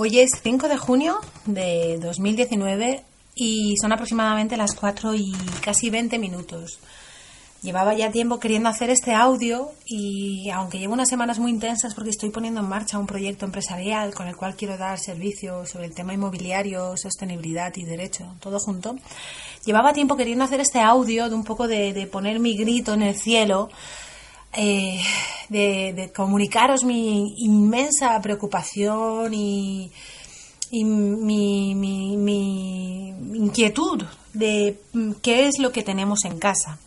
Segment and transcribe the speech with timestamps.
[0.00, 3.02] Hoy es 5 de junio de 2019
[3.34, 6.78] y son aproximadamente las 4 y casi 20 minutos.
[7.62, 12.10] Llevaba ya tiempo queriendo hacer este audio y aunque llevo unas semanas muy intensas porque
[12.10, 15.94] estoy poniendo en marcha un proyecto empresarial con el cual quiero dar servicio sobre el
[15.96, 18.94] tema inmobiliario, sostenibilidad y derecho, todo junto,
[19.64, 23.02] llevaba tiempo queriendo hacer este audio de un poco de, de poner mi grito en
[23.02, 23.68] el cielo
[24.52, 25.00] eh,
[25.48, 29.90] de, comunicaros mi inmensa preocupación y,
[30.70, 31.70] mi,
[33.34, 36.78] inquietud de mm, qué es lo que tenemos en casa.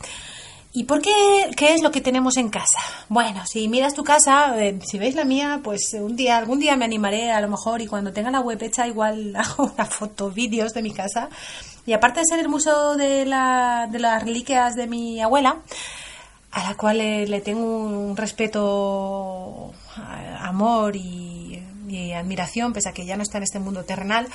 [0.73, 2.79] ¿Y por qué, qué es lo que tenemos en casa?
[3.09, 6.77] Bueno, si miras tu casa, eh, si veis la mía, pues un día, algún día
[6.77, 10.31] me animaré a lo mejor y cuando tenga la web hecha igual hago una foto,
[10.31, 11.29] vídeos de mi casa.
[11.85, 15.57] Y aparte de ser el museo de, de las reliquias de mi abuela,
[16.51, 19.71] a la cual le, tengo un respeto,
[20.39, 21.39] amor y,
[22.15, 24.27] admiración, pese a que ya no está en este mundo terrenal.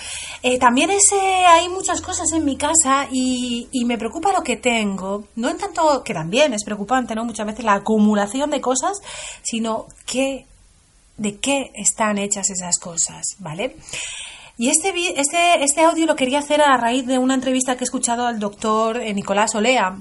[0.42, 5.25] Eh, también es, hay muchas cosas en mi casa y, me preocupa lo que tengo.
[5.36, 7.25] No en tanto, que también es preocupante, ¿no?
[7.25, 9.01] Muchas veces la acumulación de cosas,
[9.42, 10.47] sino que,
[11.17, 13.77] de qué están hechas esas cosas, ¿vale?
[14.58, 17.86] Y este, este, este audio lo quería hacer a raíz de una entrevista que he
[17.86, 19.97] escuchado al doctor eh, Nicolás Olea,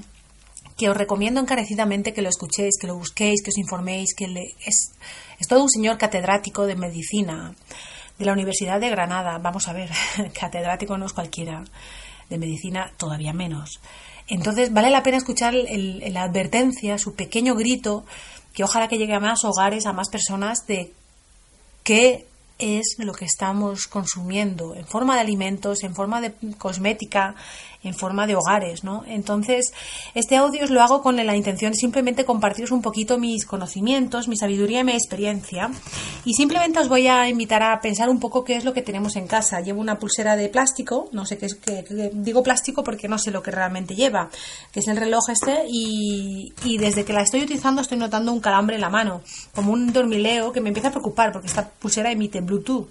[0.78, 4.26] que os recomiendo encarecidamente que lo escuchéis, que lo busquéis, que os informéis, que
[4.66, 4.92] es,
[5.40, 7.56] es todo un señor catedrático de medicina
[8.18, 9.38] de la Universidad de Granada.
[9.38, 9.90] Vamos a ver,
[10.40, 11.64] catedrático no es cualquiera,
[12.30, 13.80] de medicina todavía menos.
[14.28, 18.06] Entonces vale la pena escuchar la advertencia, su pequeño grito,
[18.54, 20.92] que ojalá que llegue a más hogares, a más personas, de
[21.84, 22.26] qué
[22.58, 27.36] es lo que estamos consumiendo en forma de alimentos, en forma de cosmética,
[27.86, 29.04] en forma de hogares, ¿no?
[29.08, 29.74] Entonces,
[30.14, 34.28] este audio os lo hago con la intención de simplemente compartiros un poquito mis conocimientos,
[34.28, 35.70] mi sabiduría y mi experiencia.
[36.26, 39.16] Y simplemente os voy a invitar a pensar un poco qué es lo que tenemos
[39.16, 39.62] en casa.
[39.62, 43.32] Llevo una pulsera de plástico, no sé qué es, que, digo plástico porque no sé
[43.32, 44.30] lo que realmente lleva,
[44.72, 48.40] que es el reloj este, y, y desde que la estoy utilizando estoy notando un
[48.40, 49.22] calambre en la mano,
[49.54, 52.88] como un dormileo que me empieza a preocupar porque esta pulsera emite Bluetooth.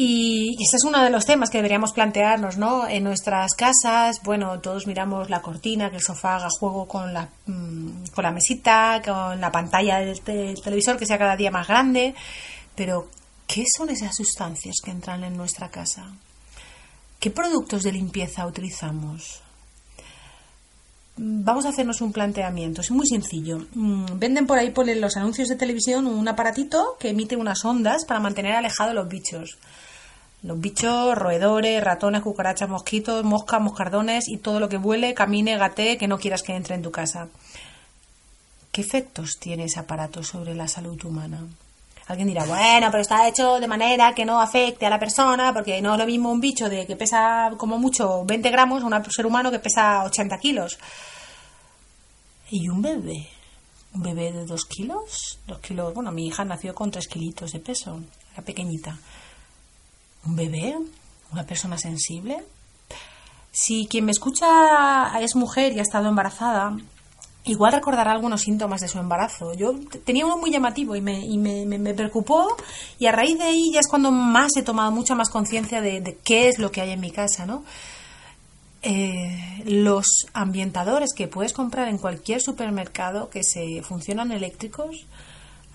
[0.00, 2.86] Y, ese es uno de los temas que deberíamos plantearnos, ¿no?
[2.86, 7.28] En nuestras casas, bueno, todos miramos la cortina, que el sofá haga juego con la,
[7.46, 12.14] mm, con la mesita, con la pantalla del, televisor que sea cada día más grande,
[12.76, 13.08] pero
[13.48, 16.12] ¿qué son esas sustancias que entran en nuestra casa?
[17.18, 19.42] ¿Qué productos de limpieza utilizamos?
[21.16, 23.66] Vamos a hacernos un planteamiento, es muy sencillo.
[23.74, 28.04] Mm, venden por ahí por los anuncios de televisión un aparatito que emite unas ondas
[28.04, 29.58] para mantener alejados los bichos.
[30.42, 35.98] Los bichos, roedores, ratones, cucarachas, mosquitos, moscas, moscardones y todo lo que vuele, camine, gatee,
[35.98, 37.28] que no quieras que entre en tu casa.
[38.70, 41.44] ¿Qué efectos tiene ese aparato sobre la salud humana?
[42.06, 45.82] Alguien dirá, bueno, pero está hecho de manera que no afecte a la persona, porque
[45.82, 49.10] no es lo mismo un bicho de que pesa como mucho 20 gramos a un
[49.10, 50.78] ser humano que pesa 80 kilos.
[52.48, 53.28] ¿Y un bebé?
[53.92, 55.40] ¿Un bebé de 2 kilos?
[55.48, 58.00] Dos kilos, bueno, mi hija nació con 3 kilitos de peso,
[58.32, 58.96] era pequeñita
[60.26, 60.76] un bebé,
[61.32, 62.44] una persona sensible.
[63.50, 66.76] Si quien me escucha es mujer y ha estado embarazada,
[67.44, 69.54] igual recordará algunos síntomas de su embarazo.
[69.54, 69.74] Yo
[70.04, 71.24] tenía uno muy llamativo y me,
[71.66, 72.56] me, preocupó
[72.98, 76.18] y a raíz de ahí ya es cuando más he tomado mucha más conciencia de,
[76.24, 77.64] qué es lo que hay en mi casa, ¿no?
[78.82, 85.06] Eh, los ambientadores que puedes comprar en cualquier supermercado que se funcionan eléctricos,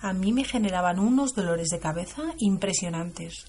[0.00, 3.46] a mí me generaban unos dolores de cabeza impresionantes.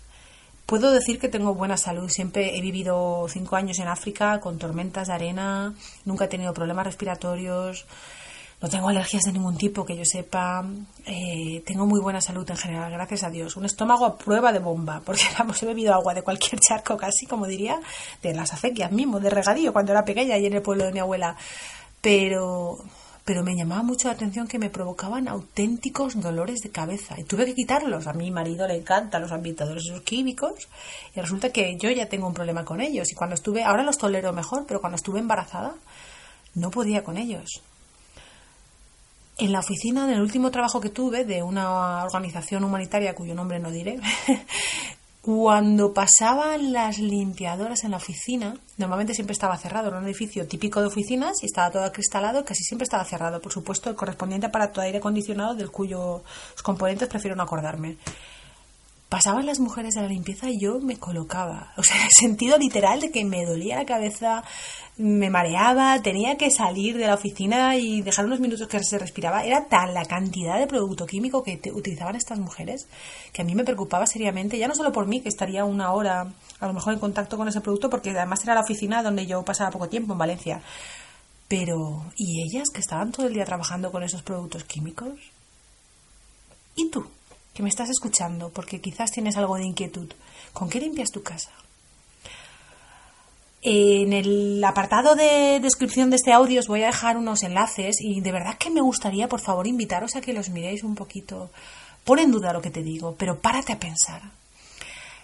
[0.66, 2.10] Puedo decir que tengo buena salud.
[2.10, 5.76] Siempre he vivido cinco años en África con tormentas de arena.
[6.06, 7.86] Nunca he tenido problemas respiratorios.
[8.62, 10.66] No tengo alergias de ningún tipo que yo sepa.
[11.06, 13.58] Eh, tengo muy buena salud en general, gracias a Dios.
[13.58, 17.28] Un estómago a prueba de bomba, porque vamos, he bebido agua de cualquier charco casi,
[17.28, 17.80] como diría,
[18.24, 21.00] de las acequias mismo, de regadío, cuando era pequeña y en el pueblo de mi
[21.00, 21.36] abuela.
[22.02, 22.78] Pero
[23.26, 27.48] pero me llamaba mucho la atención que me provocaban auténticos dolores de cabeza y tuve
[27.48, 28.06] que quitarlos.
[28.06, 30.68] A mi marido le encantan los ambientadores químicos
[31.16, 33.98] y resulta que yo ya tengo un problema con ellos y cuando estuve, ahora los
[33.98, 35.74] tolero mejor, pero cuando estuve embarazada
[36.54, 37.62] no podía con ellos.
[39.40, 43.72] En la oficina del último trabajo que tuve de una organización humanitaria cuyo nombre no
[43.72, 44.00] diré,
[45.26, 50.82] Cuando pasaban las limpiadoras en la oficina, normalmente siempre estaba cerrado, era un edificio típico
[50.82, 54.82] de oficinas y estaba todo acristalado, casi siempre estaba cerrado, por supuesto, el correspondiente aparato
[54.82, 56.22] de aire acondicionado del cuyos
[56.62, 57.98] componentes prefiero no acordarme.
[59.10, 61.74] Pasaban las mujeres de la limpieza y yo me colocaba.
[61.78, 64.44] O sea, el sentido literal de que me dolía la cabeza,
[64.98, 69.44] me mareaba, tenía que salir de la oficina y dejar unos minutos que se respiraba.
[69.44, 72.88] Era tal la cantidad de producto químico que utilizaban estas mujeres
[73.34, 76.28] que a mí me preocupaba seriamente, ya no solo por mí, que estaría una hora
[76.60, 79.44] a lo mejor en contacto con ese producto, porque además era la oficina donde yo
[79.44, 80.62] pasaba poco tiempo en Valencia.
[81.48, 85.14] Pero, ¿y ellas que estaban todo el día trabajando con esos productos químicos?
[86.76, 87.06] ¿Y tú?
[87.56, 90.12] Que me estás escuchando, porque quizás tienes algo de inquietud.
[90.54, 91.52] ¿Con qué limpias tu casa?
[93.64, 98.20] En el apartado de descripción de este audio os voy a dejar unos enlaces y
[98.20, 101.50] de verdad que me gustaría, por favor, invitaros a que los miréis un poquito.
[102.04, 104.22] Pon en duda lo que te digo, pero párate a pensar.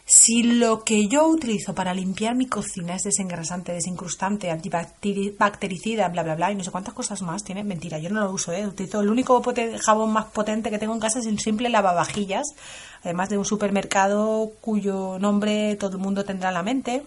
[0.06, 6.36] Si lo que yo utilizo para limpiar mi cocina es desengrasante, desincrustante, antibactericida, bla, bla,
[6.36, 8.68] bla, y no sé cuántas cosas más tiene, mentira, yo no lo uso, ¿eh?
[8.68, 9.42] Utilizo el único
[9.80, 12.48] jabón más potente que tengo en casa es el simple lavavajillas,
[13.04, 17.04] además de un supermercado cuyo nombre todo el mundo tendrá en la mente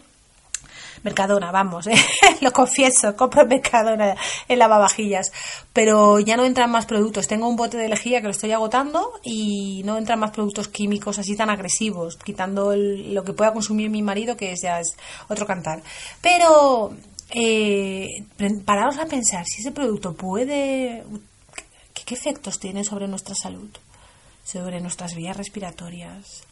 [1.05, 1.95] Mercadona, vamos, ¿eh?
[2.41, 4.17] lo confieso, compro Mercadona
[4.49, 5.33] en lavavajillas,
[5.73, 7.29] pero ya no entran más productos.
[7.29, 11.19] Tengo un bote de lejía que lo estoy agotando y no entran más productos químicos
[11.19, 14.97] así tan agresivos, quitando lo que pueda consumir mi marido, que ya es
[15.29, 15.83] otro cantar.
[16.23, 16.95] Pero
[17.31, 21.05] eh, a pensar si ese producto puede...
[21.93, 23.71] ¿Qué efectos tiene sobre nuestra salud?
[24.45, 26.45] Sobre nuestras vías respiratorias,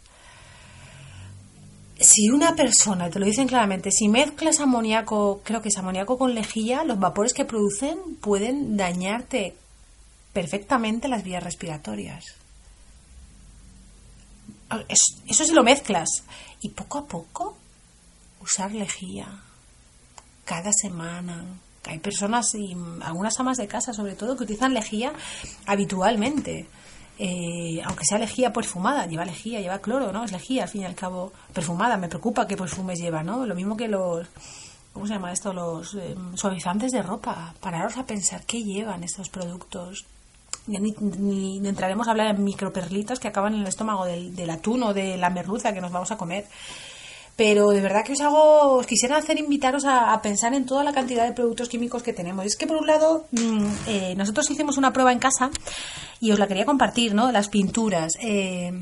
[2.03, 6.35] si una persona, te lo dicen claramente, si mezclas amoníaco, creo que es amoníaco con
[6.35, 9.57] lejía, los vapores que producen pueden dañarte
[10.33, 12.25] perfectamente las vías respiratorias.
[15.27, 16.25] Eso si lo mezclas.
[16.61, 17.57] Y poco a poco,
[18.41, 19.29] usar lejía.
[20.45, 21.45] Cada semana.
[21.85, 25.13] Hay personas y algunas amas de casa, sobre todo, que utilizan lejía
[25.67, 26.67] habitualmente.
[27.19, 30.25] Eh, aunque sea lejía perfumada, lleva lejía, lleva cloro, ¿no?
[30.25, 31.97] Es lejía, al fin y al cabo, perfumada.
[31.97, 33.47] Me preocupa qué perfumes lleva, ¿no?
[33.47, 34.27] Lo mismo que los,
[34.93, 35.53] ¿cómo se llama esto?
[35.53, 37.55] Los eh, suavizantes de ropa.
[37.61, 40.07] Pararos a pensar qué llevan estos productos.
[40.67, 44.83] ni, ni, entraremos a hablar de microperlitas que acaban en el estómago del, del atún
[44.83, 46.47] o de la merluza que nos vamos a comer
[47.37, 50.93] pero de verdad que os hago, os quisiera hacer invitaros a, pensar en toda la
[50.93, 52.45] cantidad de productos químicos que tenemos.
[52.45, 55.51] Es que por un lado, mm, eh, nosotros hicimos una prueba en casa
[56.21, 57.33] y os la quería compartir, ¿no?
[57.33, 58.13] Las pinturas.
[58.21, 58.73] Eh,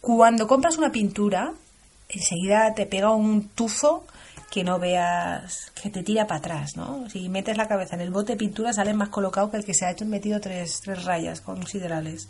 [0.00, 1.52] cuando compras una pintura,
[2.08, 4.04] enseguida te pega un tufo
[4.50, 7.08] que no veas, que te tira para atrás, ¿no?
[7.08, 9.74] Si metes la cabeza en el bote de pintura, sale más colocado que el que
[9.74, 12.28] se ha hecho metido tres, tres rayas considerables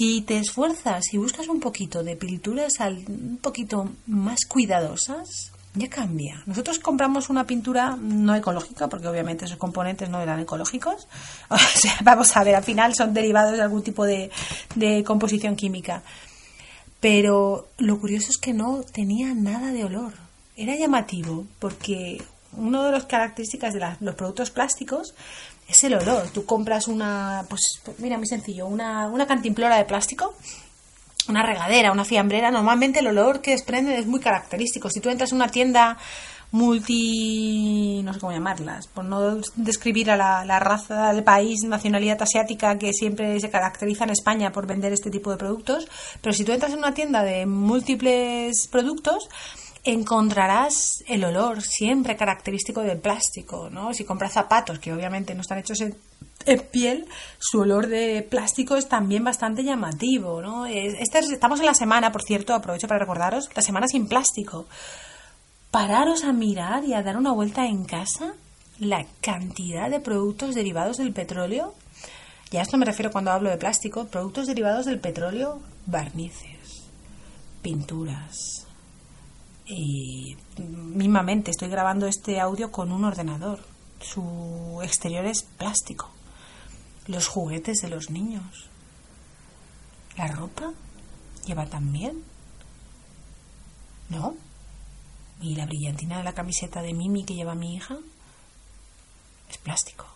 [0.00, 2.72] si te esfuerzas y buscas un poquito de pinturas
[3.06, 6.42] un poquito más cuidadosas, ya cambia.
[6.46, 11.06] Nosotros compramos una pintura no ecológica, porque obviamente esos componentes no eran ecológicos.
[12.02, 14.30] Vamos a ver, al final son derivados de algún tipo de,
[15.04, 16.02] composición química.
[16.98, 20.14] Pero lo curioso es que no tenía nada de olor.
[20.56, 22.22] Era llamativo, porque
[22.56, 25.14] una de las características de los productos plásticos
[25.70, 26.28] es el olor.
[26.30, 30.34] Tú compras una, pues mira, muy sencillo, una, una cantimplora de plástico,
[31.28, 34.90] una regadera, una fiambrera, normalmente el olor que desprende es muy característico.
[34.90, 35.98] Si tú entras en una tienda
[36.52, 42.76] multi, no sé cómo llamarlas, por no describir a la, raza del país, nacionalidad asiática
[42.78, 45.88] que siempre se caracteriza en España por vender este tipo de productos,
[46.20, 49.28] pero si tú entras en una tienda de múltiples productos,
[49.84, 53.94] encontrarás el olor siempre característico del plástico, ¿no?
[53.94, 55.96] Si compras zapatos que obviamente no están hechos en,
[56.70, 57.06] piel,
[57.38, 60.66] su olor de plástico es también bastante llamativo, ¿no?
[60.66, 64.66] Estamos en la semana, por cierto, aprovecho para recordaros, la semana sin plástico.
[65.70, 68.34] Pararos a mirar y a dar una vuelta en casa
[68.78, 71.74] la cantidad de productos derivados del petróleo.
[72.50, 76.82] Y a esto me refiero cuando hablo de plástico, productos derivados del petróleo, barnices,
[77.62, 78.66] pinturas,
[79.70, 83.60] y mismamente estoy grabando este audio con un ordenador.
[84.00, 86.10] Su exterior es plástico.
[87.06, 88.68] Los juguetes de los niños.
[90.16, 90.72] ¿La ropa
[91.46, 92.24] lleva también?
[94.08, 94.34] ¿No?
[95.40, 97.96] ¿Y la brillantina de la camiseta de Mimi que lleva mi hija?
[99.48, 100.06] Es plástico.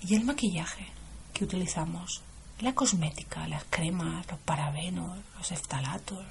[0.00, 0.86] ¿Y el maquillaje
[1.32, 2.22] que utilizamos?
[2.60, 6.24] La cosmética, las cremas, los parabenos, los eftalatos,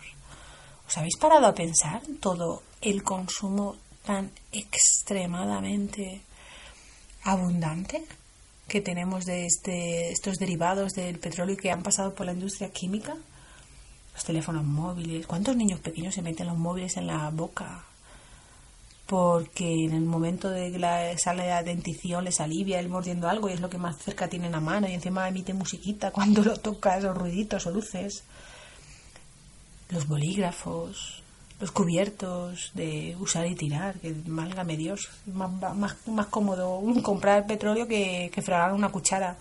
[0.93, 6.21] ¿Os habéis parado a pensar todo el consumo tan extremadamente
[7.23, 8.05] abundante
[8.67, 13.15] que tenemos de este, estos derivados del petróleo que han pasado por la industria química?
[14.13, 15.25] Los teléfonos móviles.
[15.25, 17.85] ¿Cuántos niños pequeños se meten los móviles en la boca?
[19.07, 23.49] porque en el momento de que la, sale la dentición les alivia el mordiendo algo
[23.49, 26.55] y es lo que más cerca tienen a mano y encima emite musiquita cuando lo
[26.57, 28.23] tocas o ruiditos o luces.
[29.89, 31.23] Los bolígrafos,
[31.59, 37.87] los cubiertos de usar y tirar, que válgame Dios, más, más, más cómodo comprar petróleo
[37.87, 38.41] que, que
[38.73, 39.37] una cuchara.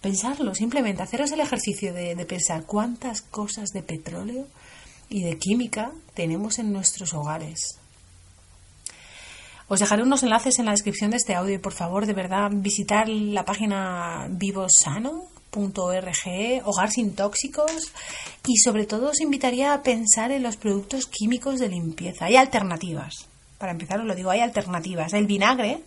[0.00, 4.46] Pensarlo, simplemente haceros el ejercicio de, de pensar cuántas cosas de petróleo
[5.08, 7.78] y de química tenemos en nuestros hogares
[9.66, 12.50] os dejaré unos enlaces en la descripción de este audio y por favor, de verdad,
[12.52, 14.26] visitar la página
[15.54, 17.92] vivosano.org, Hogar sin tóxicos
[18.46, 22.26] y sobre todo os invitaría a pensar en los productos químicos de limpieza.
[22.26, 23.26] Hay alternativas.
[23.58, 25.12] Para empezar os lo digo, hay alternativas.
[25.12, 25.82] El vinagre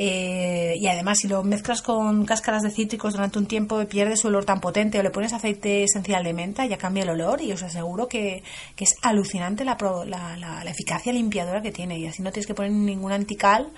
[0.00, 4.28] eh, y además, si lo mezclas con cáscaras de cítricos durante un tiempo, pierde su
[4.28, 7.50] olor tan potente o le pones aceite esencial de menta, ya cambia el olor y
[7.50, 8.44] os aseguro que,
[8.76, 9.76] es alucinante la,
[10.06, 11.98] la, eficacia limpiadora que tiene.
[11.98, 13.70] Y así no tienes que poner ningún antical.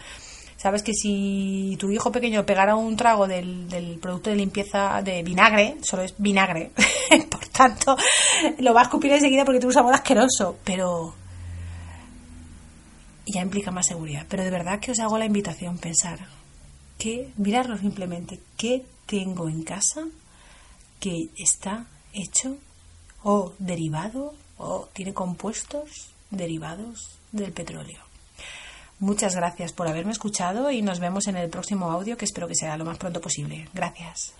[0.60, 5.78] Sabes que si tu hijo pequeño pegara un trago del, producto de limpieza de vinagre,
[5.80, 6.70] solo es vinagre,
[7.30, 7.96] por tanto,
[8.58, 10.58] lo va a escupir enseguida porque tiene un sabor asqueroso.
[10.62, 11.14] Pero
[13.24, 14.26] ya implica más seguridad.
[14.28, 16.18] Pero de verdad que os hago la invitación a pensar
[16.98, 20.02] que mirarlo simplemente qué tengo en casa
[20.98, 22.58] que está hecho
[23.22, 28.09] o derivado o tiene compuestos derivados del petróleo.
[29.00, 32.54] Muchas gracias por haberme escuchado y nos vemos en el próximo audio que espero que
[32.54, 33.66] sea lo más pronto posible.
[33.72, 34.34] Gracias.